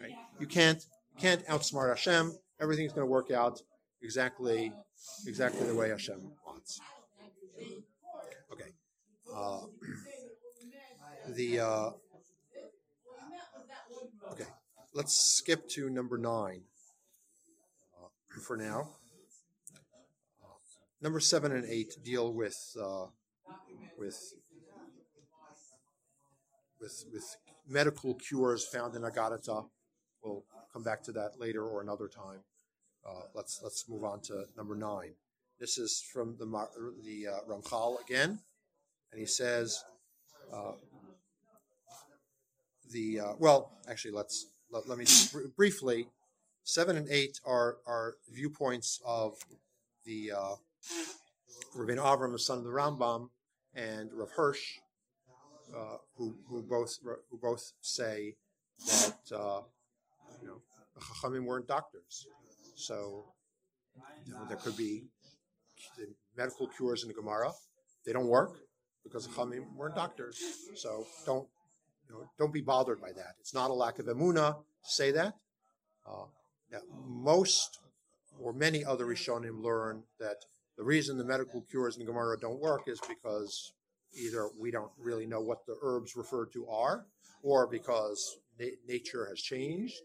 [0.00, 0.12] Right?
[0.38, 0.84] You can't
[1.18, 2.32] can't outsmart Hashem.
[2.60, 3.60] Everything's going to work out
[4.02, 4.72] exactly
[5.26, 6.80] exactly the way Hashem wants.
[8.52, 8.70] Okay.
[9.34, 9.60] Uh,
[11.34, 11.90] the uh,
[14.32, 14.44] okay.
[14.94, 16.62] Let's skip to number nine
[17.96, 18.08] uh,
[18.40, 18.90] for now.
[21.00, 23.06] Number seven and eight deal with uh,
[23.98, 24.34] with
[26.80, 27.36] with with
[27.68, 29.66] medical cures found in Agadata.
[30.22, 32.40] We'll come back to that later or another time.
[33.06, 35.12] Uh, let's let's move on to number nine.
[35.60, 36.46] This is from the
[37.04, 38.40] the uh, Ramchal again,
[39.12, 39.82] and he says
[40.52, 40.72] uh,
[42.92, 43.72] the uh, well.
[43.88, 46.08] Actually, let's let, let me br- briefly.
[46.64, 49.38] Seven and eight are are viewpoints of
[50.04, 50.54] the uh,
[51.76, 53.30] Rabbeinu Avram, the son of the Rambam,
[53.74, 54.78] and Rav Hirsch,
[55.74, 56.98] uh, who who both
[57.30, 58.34] who both say
[58.86, 59.60] that uh,
[60.40, 60.60] you know
[60.94, 62.26] the Chachamim weren't doctors,
[62.74, 63.32] so
[64.26, 65.04] you know, there could be
[65.96, 67.50] the medical cures in the Gemara.
[68.04, 68.58] They don't work
[69.04, 70.38] because the Chachamim weren't doctors.
[70.74, 71.48] So don't
[72.14, 73.34] know, don't be bothered by that.
[73.40, 75.34] It's not a lack of emuna to say that.
[76.06, 76.24] Uh,
[76.70, 77.78] now, most
[78.40, 80.36] or many other Rishonim learn that
[80.76, 83.72] the reason the medical cures in Gemara don't work is because
[84.14, 87.06] either we don't really know what the herbs referred to are,
[87.42, 90.00] or because na- nature has changed.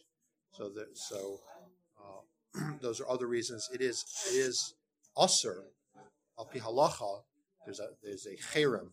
[0.54, 1.40] So that so
[2.00, 3.70] uh, those are other reasons.
[3.74, 4.74] It is it is
[5.18, 5.64] usher
[6.38, 7.22] al pi halacha.
[7.66, 8.90] There's a there's a cherem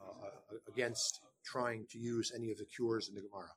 [0.00, 3.48] uh, against trying to use any of the cures in the Gemara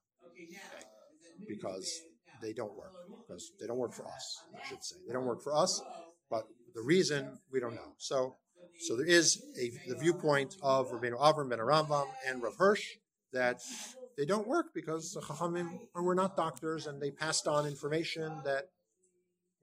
[1.47, 2.01] because
[2.41, 4.41] they don't work because they don't work for us.
[4.56, 5.82] I should say they don't work for us,
[6.30, 7.93] but the reason we don't know.
[7.97, 8.36] So
[8.80, 12.86] so there is a the viewpoint of Rabbeinu Avram ben Rambam and Rav Hirsch
[13.34, 13.62] that
[14.17, 18.65] they don't work because the Chachamim were not doctors and they passed on information that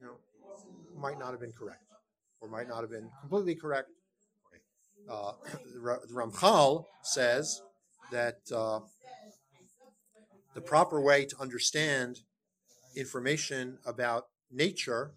[0.01, 0.17] you know
[0.97, 1.83] might not have been correct
[2.41, 3.89] or might not have been completely correct.
[5.09, 5.33] Uh,
[5.73, 7.63] the the Ramchal says
[8.11, 8.81] that uh,
[10.55, 12.21] the proper way to understand
[12.97, 15.13] information about nature,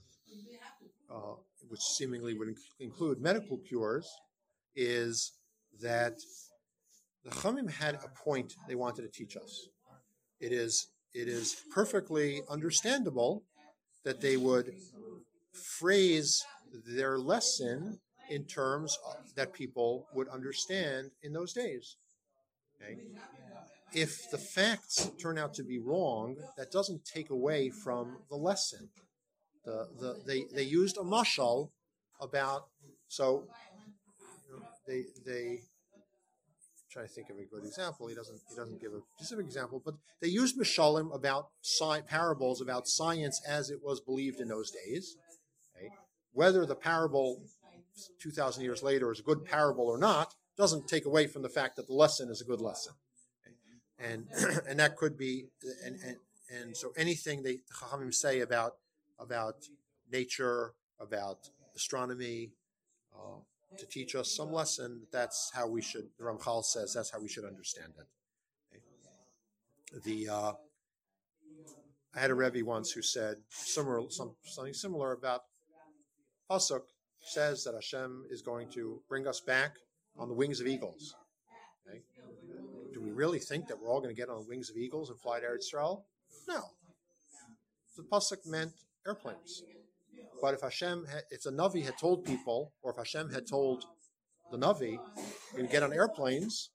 [1.10, 1.36] uh,
[1.70, 4.10] which seemingly would inc- include medical cures,
[4.76, 5.34] is
[5.82, 6.20] that
[7.24, 9.68] the Chamim had a point they wanted to teach us.
[10.40, 13.44] It is it is perfectly understandable
[14.06, 14.74] that they would
[15.54, 16.44] phrase
[16.88, 18.00] their lesson
[18.30, 18.98] in terms
[19.36, 21.98] that people would understand in those days.
[22.82, 22.98] Okay?
[23.94, 28.90] If the facts turn out to be wrong, that doesn't take away from the lesson.
[29.66, 31.70] The, the, they, they used a mashal
[32.22, 32.68] about,
[33.08, 33.44] so
[34.88, 35.60] they, they,
[36.92, 38.08] trying to think of a good example.
[38.08, 42.62] He doesn't he doesn't give a specific example, but they used mishalim about sci- parables
[42.62, 45.16] about science as it was believed in those days.
[45.76, 45.90] Okay?
[46.34, 47.44] Whether the parable
[48.20, 51.50] two thousand years later is a good parable or not doesn't take away from the
[51.50, 52.94] fact that the lesson is a good lesson,
[54.00, 54.28] and
[54.68, 55.46] and that could be
[55.86, 56.18] and and
[56.50, 58.74] and so anything they the Chachamim say about
[59.20, 59.56] about
[60.12, 62.52] nature, about astronomy.
[63.14, 63.40] Uh,
[63.78, 65.02] to teach us some lesson.
[65.12, 66.10] That's how we should.
[66.18, 68.08] The Ramchal says that's how we should understand it.
[70.04, 70.52] The uh,
[72.16, 75.42] I had a rebbe once who said similar some, something similar about
[76.50, 76.82] pasuk
[77.22, 79.76] says that Hashem is going to bring us back
[80.18, 81.16] on the wings of eagles.
[81.88, 82.02] Okay.
[82.94, 85.10] Do we really think that we're all going to get on the wings of eagles
[85.10, 86.04] and fly to Eretz Yisrael?
[86.48, 86.62] No.
[87.98, 88.72] The pasuk meant
[89.06, 89.64] airplanes.
[90.42, 93.86] But if Hashem, if the Navi had told people, or if Hashem had told
[94.52, 95.00] the Navi,
[95.56, 96.72] you're get on airplanes,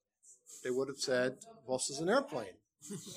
[0.63, 2.57] they would have said, "Vos is an airplane,"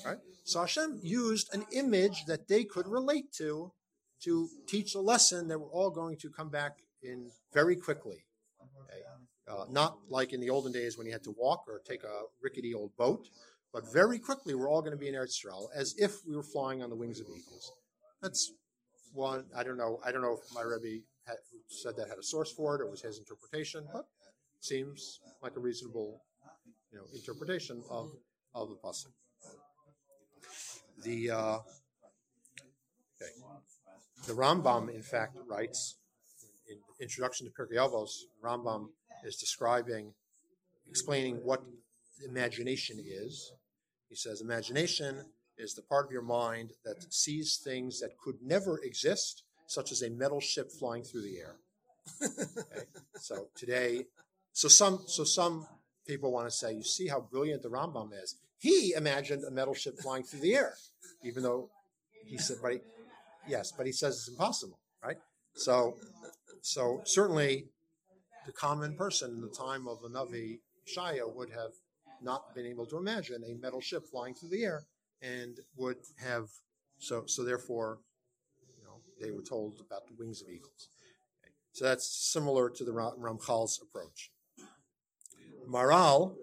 [0.04, 0.18] right?
[0.44, 3.72] So Hashem used an image that they could relate to
[4.22, 8.26] to teach a lesson that we're all going to come back in very quickly.
[9.50, 12.22] Uh, not like in the olden days when you had to walk or take a
[12.40, 13.26] rickety old boat,
[13.72, 16.42] but very quickly we're all going to be in Eretz Yisrael as if we were
[16.42, 17.72] flying on the wings of eagles.
[18.22, 18.52] That's
[19.12, 19.46] one.
[19.56, 19.98] I don't know.
[20.04, 21.36] I don't know if my Rebbe had,
[21.68, 24.04] said that had a source for it or was his interpretation, but
[24.60, 26.22] seems like a reasonable,
[26.92, 28.10] you know, interpretation of
[28.54, 29.12] of the pasuk.
[31.02, 31.58] The uh,
[33.16, 33.32] okay.
[34.26, 35.96] the Rambam, in fact, writes
[36.68, 38.10] in Introduction to Pirkei Avos.
[38.44, 38.90] Rambam
[39.24, 40.12] is describing,
[40.88, 41.62] explaining what
[42.28, 43.52] imagination is.
[44.08, 45.24] He says, imagination
[45.58, 50.02] is the part of your mind that sees things that could never exist, such as
[50.02, 51.56] a metal ship flying through the air.
[52.22, 52.84] Okay?
[53.22, 54.06] So today,
[54.54, 55.66] so some so some
[56.06, 58.36] people want to say, you see how brilliant the Rambam is.
[58.58, 60.74] He imagined a metal ship flying through the air,
[61.22, 61.68] even though
[62.26, 62.78] he said, but he,
[63.46, 65.18] yes, but he says it's impossible, right?
[65.54, 65.96] So,
[66.62, 67.66] so certainly,
[68.50, 71.70] the common person in the time of the Navi Shaya would have
[72.20, 74.82] not been able to imagine a metal ship flying through the air
[75.22, 76.48] and would have
[76.98, 78.00] so so therefore
[78.76, 80.88] you know they were told about the wings of eagles
[81.40, 81.52] okay.
[81.72, 84.32] so that's similar to the ramchal's approach
[85.68, 86.34] Maharal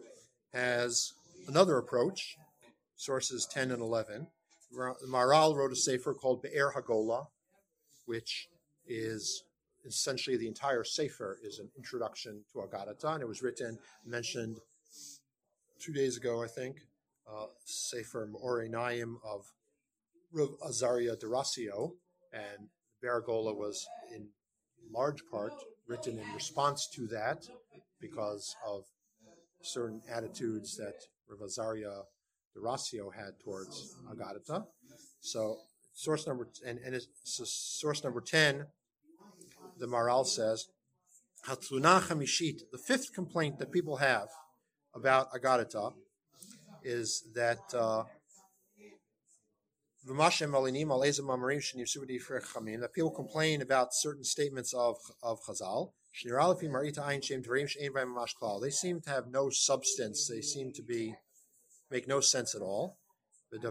[0.53, 1.11] has
[1.47, 2.37] another approach
[2.95, 4.27] sources 10 and 11
[5.09, 7.27] Maharal wrote a sefer called be'er hagola
[8.05, 8.47] which
[8.87, 9.43] is
[9.87, 14.59] essentially the entire sefer is an introduction to agadata and it was written mentioned
[15.79, 16.77] two days ago i think
[17.29, 19.51] uh, Sefer Me'or Einayim of
[20.31, 21.67] Rav Azaria de Rossi,
[22.33, 22.69] and
[23.03, 24.27] Baragola was in
[24.91, 25.53] large part
[25.87, 27.47] written in response to that
[27.99, 28.83] because of
[29.61, 30.95] certain attitudes that
[31.29, 32.03] Rav Azaria
[32.53, 34.65] de Rossi had towards Agadata.
[35.19, 35.57] So
[35.93, 38.65] source number and, and so source number ten,
[39.79, 40.67] the Maharal says,
[41.45, 44.27] the fifth complaint that people have
[44.93, 45.93] about Agadata
[46.83, 48.03] is that uh,
[52.81, 55.91] that people complain about certain statements of, of Chazal.
[58.61, 60.27] They seem to have no substance.
[60.27, 61.15] They seem to be
[61.91, 62.97] make no sense at all.
[63.51, 63.61] And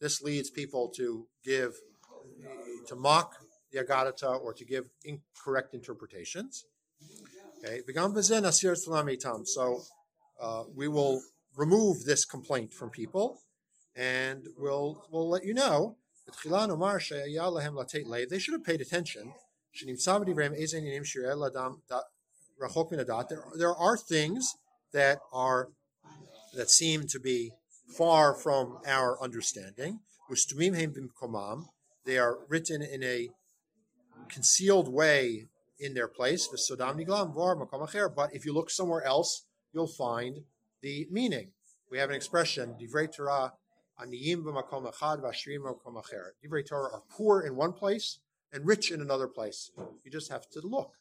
[0.00, 1.74] this leads people to give
[2.86, 3.34] to mock
[3.72, 3.78] the
[4.42, 6.64] or to give incorrect interpretations.
[7.58, 7.82] Okay,
[9.44, 9.80] so
[10.40, 11.20] uh, we will
[11.56, 13.40] remove this complaint from people,
[13.96, 15.96] and we'll we'll let you know.
[18.30, 19.32] They should have paid attention.
[23.28, 24.54] There, there are things
[24.92, 25.68] that are
[26.54, 27.52] that seem to be
[27.96, 30.00] far from our understanding.
[32.04, 33.30] They are written in a
[34.28, 35.46] concealed way
[35.78, 36.48] in their place.
[36.48, 36.60] But
[38.32, 40.44] if you look somewhere else, you'll find
[40.82, 41.52] the meaning.
[41.90, 43.54] We have an expression, divrei Torah.
[44.00, 44.36] Divrei
[46.66, 48.18] Torah are poor in one place
[48.52, 49.70] and rich in another place.
[50.04, 50.92] You just have to look.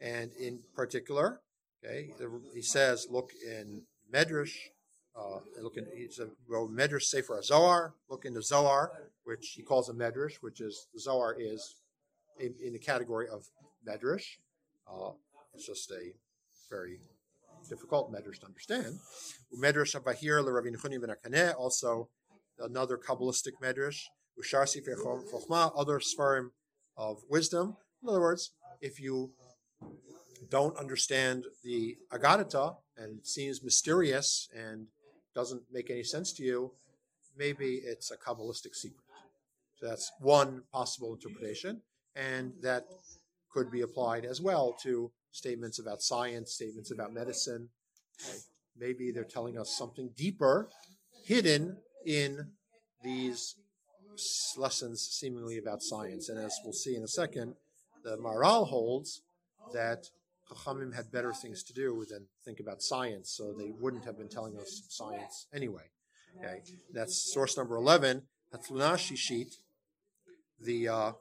[0.00, 1.40] And in particular,
[1.84, 2.14] okay,
[2.54, 4.70] he says, look in Medrash,
[5.18, 7.94] uh, look it's a well, Medrash Sefer Zohar.
[8.08, 8.92] Look into Zohar,
[9.24, 11.76] which he calls a Medrash, which is the Zohar is
[12.38, 13.46] in, in the category of
[13.86, 14.38] Medrash.
[14.90, 15.10] Uh,
[15.54, 16.12] it's just a
[16.70, 17.00] very
[17.68, 18.98] difficult Medrash to understand.
[19.60, 22.08] Medrash Abahir LeRavin Chunim ben Akaneh, also
[22.60, 24.02] another Kabbalistic Medrash.
[24.38, 26.50] Ushar Sefer Chochma, other Sfarim
[26.96, 27.76] of wisdom.
[28.02, 29.32] In other words, if you
[30.48, 34.86] don't understand the Agadata and it seems mysterious and
[35.38, 36.72] doesn't make any sense to you,
[37.36, 39.04] maybe it's a Kabbalistic secret.
[39.76, 41.80] So that's one possible interpretation,
[42.16, 42.86] and that
[43.48, 47.68] could be applied as well to statements about science, statements about medicine.
[48.76, 50.68] Maybe they're telling us something deeper,
[51.24, 52.48] hidden in
[53.04, 53.54] these
[54.56, 56.28] lessons seemingly about science.
[56.30, 57.54] And as we'll see in a second,
[58.02, 59.22] the Maharal holds
[59.72, 60.10] that
[60.50, 64.28] Chachamim had better things to do than think about science, so they wouldn't have been
[64.28, 65.90] telling us science anyway.
[66.38, 68.22] Okay, that's source number eleven.
[68.54, 69.56] Hatluna Shishit,
[70.60, 71.12] the uh,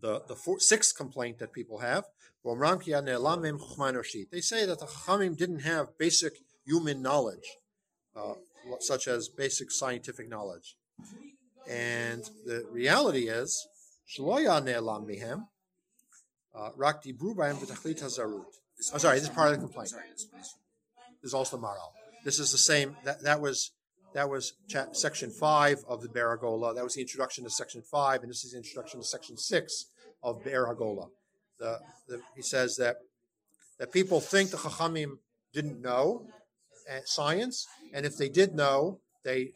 [0.00, 2.04] the the four, sixth complaint that people have.
[2.44, 2.52] They
[4.40, 7.58] say that the Chachamim didn't have basic human knowledge,
[8.16, 8.34] uh,
[8.80, 10.76] such as basic scientific knowledge,
[11.68, 13.66] and the reality is,
[16.76, 18.44] Rak Dibru B'ayim V'tachlit Hazarut.
[18.92, 19.92] I'm sorry, this is part of the complaint.
[20.36, 20.54] This
[21.22, 21.92] is also the Maharal.
[22.24, 22.96] This is the same.
[23.04, 23.72] That that was
[24.14, 24.54] that was
[24.92, 26.74] section five of the Be'er HaGolah.
[26.74, 29.86] That was the introduction to section five, and this is the introduction to section six
[30.22, 31.08] of Be'er HaGolah.
[31.58, 32.96] The, the, he says that
[33.78, 35.18] that people think the Chachamim
[35.52, 36.26] didn't know
[36.90, 39.52] uh, science, and if they did know, they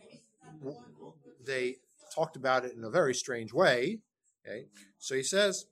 [1.45, 1.77] they
[2.15, 3.99] talked about it in a very strange way.
[4.45, 4.67] Okay,
[4.99, 5.67] so he says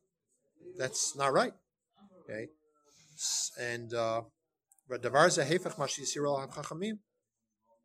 [0.79, 1.53] that's not right.
[2.23, 2.49] Okay,
[3.59, 4.23] and uh,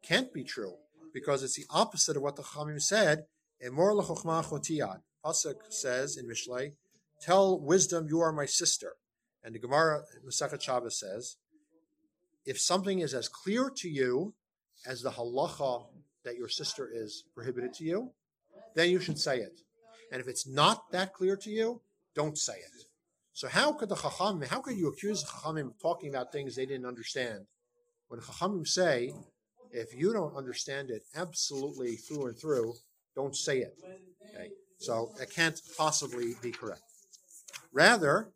[0.03, 0.73] can't be true
[1.13, 3.25] because it's the opposite of what the Chachamim said.
[3.65, 4.99] Emor lechochma chotiyad.
[5.23, 6.73] Pasuk says in Mishlei,
[7.21, 8.93] "Tell wisdom you are my sister."
[9.43, 11.37] And the Gemara Masachet Shabbos says,
[12.45, 14.33] if something is as clear to you
[14.85, 15.85] as the halacha
[16.23, 18.11] that your sister is prohibited to you,
[18.75, 19.61] then you should say it.
[20.11, 21.81] And if it's not that clear to you,
[22.15, 22.85] don't say it.
[23.33, 26.55] So how could the Chachamim, how could you accuse the Chachamim of talking about things
[26.55, 27.45] they didn't understand?
[28.07, 29.11] When Chachamim say,
[29.71, 32.75] if you don't understand it absolutely through and through,
[33.13, 33.75] don't say it.
[34.33, 34.49] Okay?
[34.79, 36.81] So it can't possibly be correct.
[37.73, 38.29] Rather,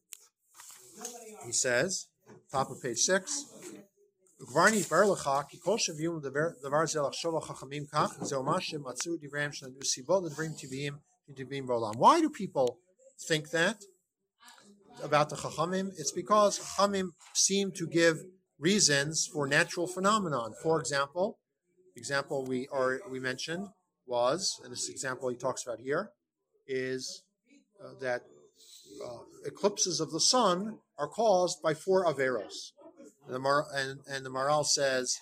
[1.45, 2.07] he says,
[2.51, 3.45] top of page six,
[4.53, 9.51] Gvarni Berlecha, Kikosh Avyum the Zelach Shova Chachamim Kach, Zelmashim Matsu Divram
[11.97, 12.79] Why do people
[13.27, 13.77] think that
[15.03, 15.89] about the Chachamim?
[15.97, 18.17] It's because Chachamim seem to give
[18.59, 20.53] reasons for natural phenomenon.
[20.61, 21.39] For example,
[21.95, 23.67] example we are we mentioned
[24.05, 26.11] was, and this example he talks about here,
[26.67, 27.23] is
[27.83, 28.21] uh, that
[29.05, 32.71] uh, eclipses of the sun are caused by four averos.
[33.25, 35.19] And the, Mar- and, and the Maharal says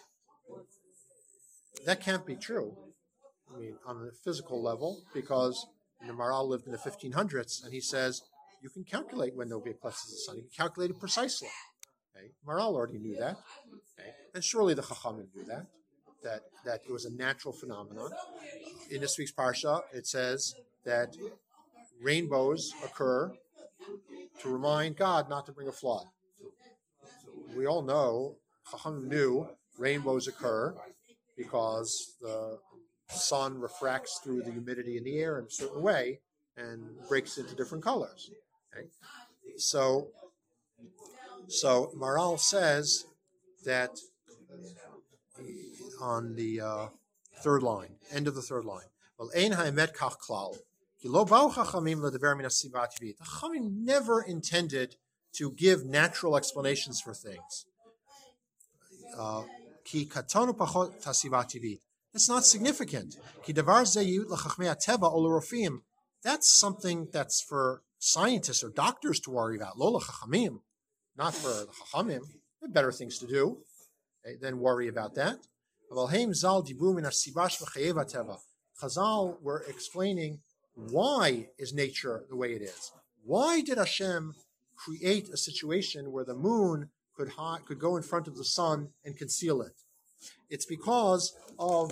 [1.85, 2.75] that can't be true.
[3.53, 5.65] I mean, on a physical level, because
[6.05, 8.21] the Maharal lived in the 1500s, and he says
[8.61, 10.35] you can calculate when there'll be eclipses of the sun.
[10.37, 11.47] You can calculate it precisely.
[12.15, 12.27] Okay?
[12.47, 13.37] Maharal already knew that,
[13.99, 14.09] okay?
[14.33, 15.65] and surely the Chachamim knew that.
[16.23, 18.09] That that it was a natural phenomenon.
[18.89, 21.15] In this week's parsha, it says that
[22.01, 23.31] rainbows occur
[24.41, 26.07] to remind God not to bring a flood
[27.57, 28.35] we all know,
[28.69, 30.75] Chacham knew rainbows occur
[31.35, 32.59] because the
[33.09, 36.19] sun refracts through the humidity in the air in a certain way
[36.57, 38.29] and breaks into different colors.
[38.75, 38.87] Okay?
[39.57, 40.09] So,
[41.47, 43.05] so Maharal says
[43.65, 43.99] that
[46.01, 46.87] on the uh,
[47.41, 48.85] third line, end of the third line.
[49.17, 50.57] Well, ein ha'emet kach klal.
[51.03, 52.01] The Chachamim
[53.85, 54.95] never intended
[55.33, 57.65] to give natural explanations for things.
[59.17, 59.43] Uh,
[62.13, 63.15] it's not significant.
[66.23, 69.77] That's something that's for scientists or doctors to worry about.
[69.77, 70.61] Lola chachamim,
[71.17, 72.21] not for the chachamim.
[72.59, 73.59] There are better things to do
[74.25, 75.37] eh, than worry about that.
[78.81, 80.39] Chazal were explaining
[80.75, 82.91] why is nature the way it is.
[83.23, 84.35] Why did Hashem
[84.77, 87.31] create a situation where the moon could
[87.65, 89.73] could go in front of the sun and conceal it.
[90.49, 91.91] It's because of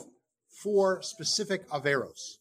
[0.49, 2.37] four specific averos.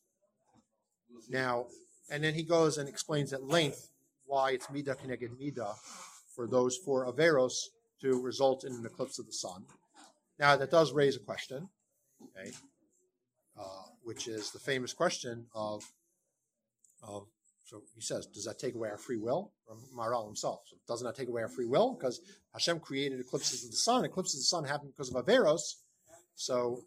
[1.29, 1.67] Now,
[2.11, 3.91] and then he goes and explains at length
[4.27, 5.75] why it's midah keneged midah
[6.35, 7.55] for those four averos
[8.01, 9.65] to result in an eclipse of the sun.
[10.39, 11.69] Now, that does raise a question,
[12.23, 12.51] okay,
[13.59, 15.85] uh, which is the famous question of,
[17.03, 17.29] of
[17.65, 19.53] so he says, does that take away our free will?
[19.67, 20.61] From Maharal himself.
[20.67, 21.95] So doesn't that take away our free will?
[21.95, 22.21] Because
[22.53, 24.05] Hashem created eclipses of the sun.
[24.05, 25.77] Eclipses of the sun happen because of Averos.
[26.35, 26.85] So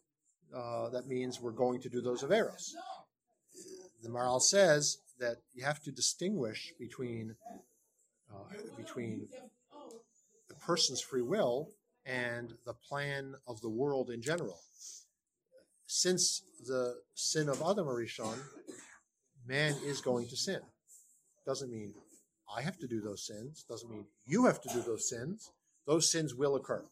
[0.55, 2.73] uh, that means we're going to do those Averos.
[4.03, 7.35] The Maharal says that you have to distinguish between
[8.31, 9.27] uh, between
[10.47, 11.71] the person's free will
[12.05, 14.59] and the plan of the world in general.
[15.87, 18.37] Since the sin of Adam Arishon,
[19.47, 20.59] man is going to sin.
[21.45, 21.93] Doesn't mean
[22.55, 23.65] I have to do those sins.
[23.67, 25.51] Doesn't mean you have to do those sins.
[25.85, 26.83] Those sins will occur,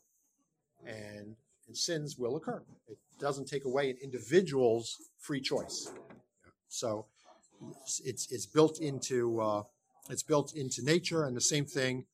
[0.86, 1.36] and,
[1.68, 2.64] and sins will occur.
[2.88, 5.92] It doesn't take away an individual's free choice.
[6.70, 7.08] So
[8.04, 9.64] it's it's built into uh,
[10.10, 12.06] it's built into nature, and the same thing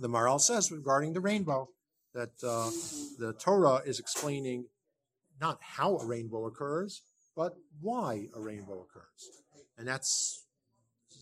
[0.00, 1.68] the Maharal says regarding the rainbow
[2.14, 2.70] that uh,
[3.18, 4.66] the Torah is explaining
[5.40, 7.02] not how a rainbow occurs,
[7.36, 9.30] but why a rainbow occurs,
[9.78, 10.44] and that's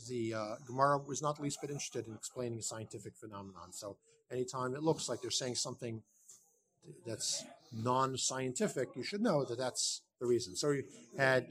[0.09, 3.72] the uh, Gemara was not the least bit interested in explaining a scientific phenomenon.
[3.72, 3.96] So
[4.30, 6.02] anytime it looks like they're saying something
[7.07, 10.57] that's non-scientific, you should know that that's the reason.
[10.57, 10.84] So you
[11.18, 11.46] had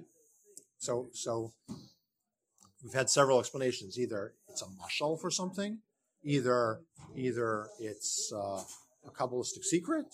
[0.77, 1.53] so so
[2.83, 3.99] we've had several explanations.
[3.99, 5.79] Either it's a mashal for something,
[6.23, 6.79] either
[7.15, 8.61] either it's uh,
[9.05, 10.05] a kabbalistic secret,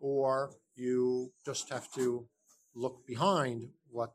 [0.00, 2.26] or you just have to
[2.74, 4.12] look behind what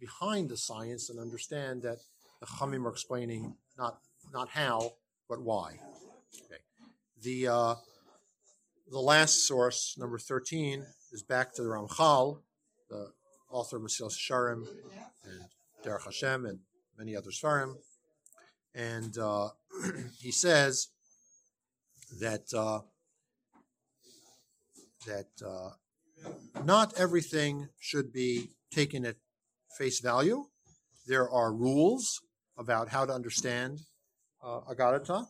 [0.00, 1.98] behind the science and understand that
[2.40, 3.98] the Chachamim are explaining not
[4.32, 4.92] not how
[5.28, 5.78] but why.
[6.44, 6.60] Okay.
[7.22, 7.74] The uh,
[8.90, 12.40] the last source, number thirteen, is back to the Ramchal,
[12.88, 13.12] the
[13.50, 14.66] author of Mesilas Yesharim
[15.24, 15.44] and
[15.84, 16.58] Derech Hashem and
[16.98, 17.74] many other Sfarim,
[18.74, 19.48] and uh,
[20.20, 20.88] he says
[22.20, 22.80] that uh,
[25.06, 25.70] that uh,
[26.64, 29.16] not everything should be taken at
[29.76, 30.44] face value.
[31.06, 32.20] There are rules
[32.56, 33.80] about how to understand
[34.42, 35.26] uh, Agadata.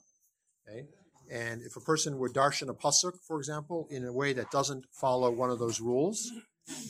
[0.69, 0.87] Okay?
[1.31, 4.85] And if a person were darshan a pasuk, for example, in a way that doesn't
[4.93, 6.31] follow one of those rules,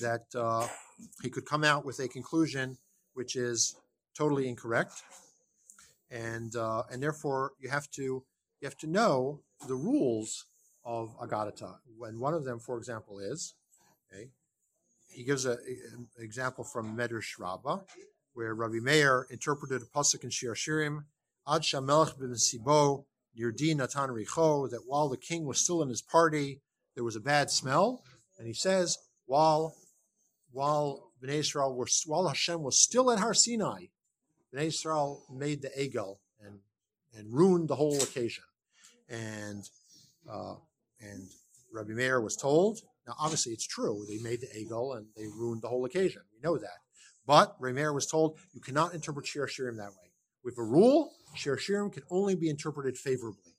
[0.01, 0.67] that uh,
[1.23, 2.79] he could come out with a conclusion
[3.15, 3.77] which is
[4.17, 5.03] totally incorrect,
[6.11, 8.03] and uh, and therefore you have to
[8.61, 10.47] you have to know the rules
[10.85, 11.77] of Agadata.
[11.99, 13.55] When one of them, for example, is
[14.13, 14.31] okay,
[15.11, 15.59] he gives an
[16.19, 17.81] example from Medrash Rabbah,
[18.33, 21.05] where Rabbi Meir interpreted a pasuk in Shir Shirim,
[21.49, 23.05] Ad Shamelech ben Sibo,
[23.39, 26.61] Yirdi Natan Richo, that while the king was still in his party,
[26.95, 28.03] there was a bad smell.
[28.39, 29.75] And he says, while
[30.53, 33.87] while Bnei Israel were while Hashem was still at Har Sinai,
[34.53, 36.59] Bnei Israel made the Egel and
[37.17, 38.45] and ruined the whole occasion.
[39.09, 39.69] And
[40.31, 40.55] uh,
[41.01, 41.29] and
[41.73, 42.81] Rabbi Meir was told.
[43.11, 44.07] Now, obviously, it's true.
[44.09, 46.23] They made the Egel and they ruined the whole occasion.
[46.33, 46.79] We know that.
[47.27, 50.13] But Remeir was told you cannot interpret Shir Shirim that way.
[50.45, 53.57] With a rule, Shir Shirim can only be interpreted favorably.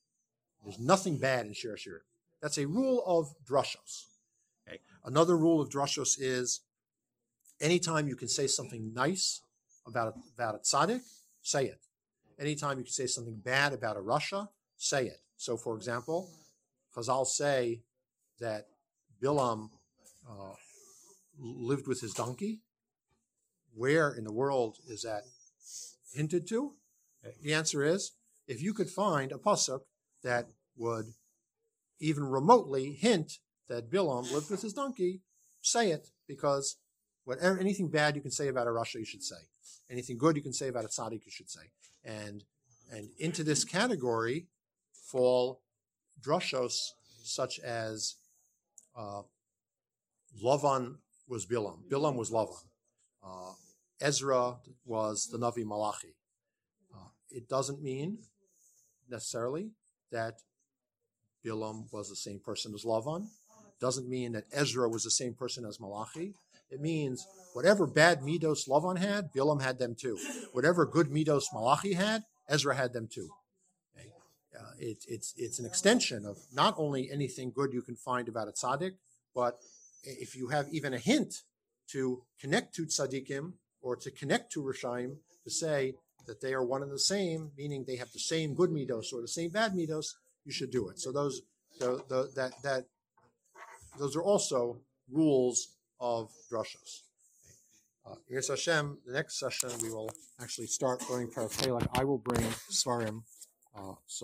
[0.63, 2.05] There's nothing bad in Shir Shirim.
[2.41, 4.05] That's a rule of drashos.
[4.65, 4.79] Okay.
[5.03, 6.61] Another rule of drashos is
[7.59, 9.41] anytime you can say something nice
[9.85, 11.01] about a, about a tzaddik,
[11.41, 11.81] say it.
[12.39, 14.47] Anytime you can say something bad about a rasha,
[14.77, 15.19] say it.
[15.35, 16.29] So, for example,
[16.95, 17.81] Chazal say
[18.39, 18.67] that
[19.21, 19.69] Bilam
[20.29, 20.53] uh,
[21.39, 22.59] lived with his donkey,
[23.73, 25.23] where in the world is that
[26.13, 26.73] hinted to?
[27.41, 28.11] The answer is
[28.47, 29.81] if you could find a pasuk
[30.23, 31.13] that would
[31.99, 33.33] even remotely hint
[33.69, 35.21] that Bilam lived with his donkey,
[35.61, 36.77] say it because
[37.23, 39.35] whatever anything bad you can say about a rasha, you should say.
[39.89, 41.71] Anything good you can say about a tzaddik, you should say.
[42.03, 42.43] And
[42.91, 44.47] and into this category
[44.93, 45.61] fall
[46.21, 46.89] drushos
[47.23, 48.15] such as
[48.95, 49.21] uh,
[50.43, 50.95] Lavan
[51.27, 51.79] was Bilam.
[51.89, 52.63] Bilam was Lavan.
[53.23, 53.53] Uh,
[53.99, 56.15] Ezra was the Navi Malachi.
[56.93, 58.17] Uh, it doesn't mean
[59.09, 59.71] necessarily
[60.11, 60.35] that
[61.45, 63.27] Bilam was the same person as Lavan.
[63.79, 66.33] Doesn't mean that Ezra was the same person as Malachi.
[66.69, 70.17] It means whatever bad midos Lavan had, Bilam had them too.
[70.51, 73.29] Whatever good midos Malachi had, Ezra had them too.
[74.57, 78.47] Uh, it, it's it's an extension of not only anything good you can find about
[78.47, 78.93] a tzaddik,
[79.33, 79.59] but
[80.03, 81.43] if you have even a hint
[81.91, 85.95] to connect to tzaddikim or to connect to Rishaim to say
[86.27, 89.21] that they are one and the same, meaning they have the same good midos or
[89.21, 90.07] the same bad midos,
[90.45, 90.99] you should do it.
[90.99, 91.41] So those
[91.79, 92.85] the, the, that that
[93.97, 94.81] those are also
[95.11, 97.01] rules of drushas.
[98.05, 101.79] Uh, Yirz Hashem, the next session we will actually start learning Parakeh.
[101.79, 102.41] Like I will bring
[102.71, 103.23] Svarim,
[103.75, 104.19] uh, so